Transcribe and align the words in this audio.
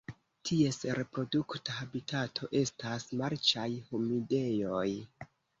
Ties 0.49 0.79
reprodukta 0.99 1.75
habitato 1.81 2.49
estas 2.63 3.07
marĉaj 3.23 3.69
humidejoj. 3.93 4.87